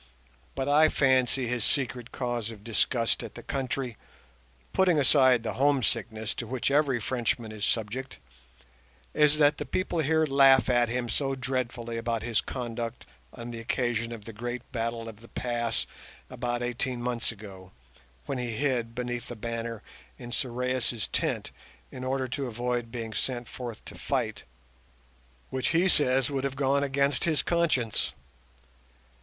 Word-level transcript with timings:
But 0.55 0.67
I 0.67 0.89
fancy 0.89 1.45
his 1.45 1.63
secret 1.63 2.11
cause 2.11 2.49
of 2.49 2.63
disgust 2.63 3.21
at 3.21 3.35
the 3.35 3.43
country, 3.43 3.97
putting 4.73 4.97
aside 4.97 5.43
the 5.43 5.53
homesickness 5.61 6.33
to 6.37 6.47
which 6.47 6.71
every 6.71 6.99
Frenchman 6.99 7.51
is 7.51 7.63
subject, 7.65 8.17
is 9.13 9.37
that 9.37 9.59
the 9.59 9.63
people 9.67 9.99
here 9.99 10.25
laugh 10.25 10.71
at 10.71 10.89
him 10.89 11.07
so 11.07 11.35
dreadfully 11.35 11.97
about 11.97 12.23
his 12.23 12.41
conduct 12.41 13.05
on 13.31 13.51
the 13.51 13.59
occasion 13.59 14.11
of 14.11 14.25
the 14.25 14.33
great 14.33 14.63
battle 14.71 15.07
of 15.07 15.21
the 15.21 15.27
Pass 15.27 15.85
about 16.31 16.63
eighteen 16.63 16.99
months 16.99 17.31
ago, 17.31 17.71
when 18.25 18.39
he 18.39 18.53
hid 18.53 18.95
beneath 18.95 19.29
a 19.29 19.35
banner 19.35 19.83
in 20.17 20.31
Sorais's 20.31 21.09
tent 21.09 21.51
in 21.91 22.03
order 22.03 22.27
to 22.27 22.47
avoid 22.47 22.91
being 22.91 23.13
sent 23.13 23.47
forth 23.47 23.85
to 23.85 23.93
fight, 23.93 24.45
which 25.51 25.67
he 25.67 25.87
says 25.87 26.31
would 26.31 26.43
have 26.43 26.55
gone 26.55 26.81
against 26.81 27.25
his 27.25 27.43
conscience. 27.43 28.13